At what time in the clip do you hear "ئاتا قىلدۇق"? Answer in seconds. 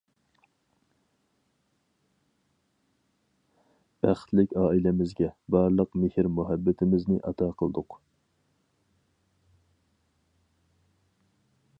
7.31-7.99